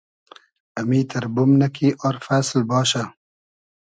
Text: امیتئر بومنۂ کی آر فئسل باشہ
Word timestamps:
امیتئر 0.79 1.23
بومنۂ 1.33 1.67
کی 1.75 1.87
آر 2.07 2.15
فئسل 2.25 2.61
باشہ 2.69 3.03